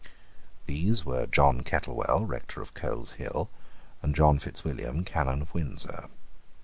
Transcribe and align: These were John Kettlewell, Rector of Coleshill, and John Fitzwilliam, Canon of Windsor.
These 0.65 1.05
were 1.05 1.27
John 1.27 1.61
Kettlewell, 1.61 2.25
Rector 2.27 2.59
of 2.59 2.73
Coleshill, 2.73 3.49
and 4.01 4.15
John 4.15 4.39
Fitzwilliam, 4.39 5.03
Canon 5.05 5.43
of 5.43 5.53
Windsor. 5.53 6.05